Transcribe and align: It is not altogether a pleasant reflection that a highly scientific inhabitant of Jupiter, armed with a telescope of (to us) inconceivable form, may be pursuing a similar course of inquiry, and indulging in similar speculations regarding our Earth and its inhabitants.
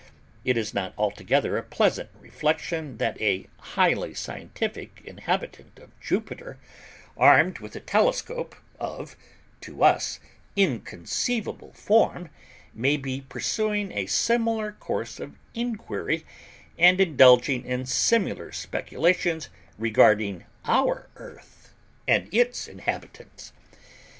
It 0.43 0.57
is 0.57 0.73
not 0.73 0.95
altogether 0.97 1.59
a 1.59 1.63
pleasant 1.63 2.09
reflection 2.19 2.97
that 2.97 3.21
a 3.21 3.45
highly 3.59 4.15
scientific 4.15 4.99
inhabitant 5.05 5.77
of 5.77 5.91
Jupiter, 5.99 6.57
armed 7.15 7.59
with 7.59 7.75
a 7.75 7.79
telescope 7.79 8.55
of 8.79 9.15
(to 9.61 9.83
us) 9.83 10.19
inconceivable 10.55 11.73
form, 11.73 12.31
may 12.73 12.97
be 12.97 13.21
pursuing 13.21 13.91
a 13.91 14.07
similar 14.07 14.71
course 14.71 15.19
of 15.19 15.37
inquiry, 15.53 16.25
and 16.79 16.99
indulging 16.99 17.63
in 17.63 17.85
similar 17.85 18.51
speculations 18.51 19.49
regarding 19.77 20.45
our 20.65 21.09
Earth 21.17 21.75
and 22.07 22.27
its 22.31 22.67
inhabitants. 22.67 23.53